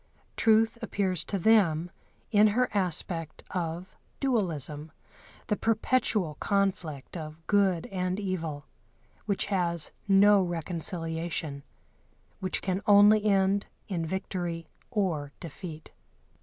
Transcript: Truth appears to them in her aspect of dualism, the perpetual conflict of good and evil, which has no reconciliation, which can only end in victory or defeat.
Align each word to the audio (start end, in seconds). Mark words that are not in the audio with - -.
Truth 0.35 0.79
appears 0.81 1.23
to 1.25 1.37
them 1.37 1.91
in 2.31 2.47
her 2.47 2.69
aspect 2.73 3.43
of 3.51 3.95
dualism, 4.19 4.91
the 5.45 5.55
perpetual 5.55 6.37
conflict 6.39 7.15
of 7.15 7.45
good 7.45 7.85
and 7.91 8.19
evil, 8.19 8.65
which 9.27 9.45
has 9.53 9.91
no 10.07 10.41
reconciliation, 10.41 11.61
which 12.39 12.63
can 12.63 12.81
only 12.87 13.23
end 13.25 13.67
in 13.87 14.03
victory 14.03 14.67
or 14.89 15.33
defeat. 15.39 15.91